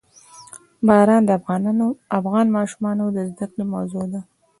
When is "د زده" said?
3.11-3.45